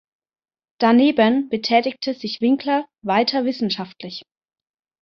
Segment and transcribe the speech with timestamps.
[0.79, 4.23] Daneben betätigte sich Winkler weiter wissenschaftlich.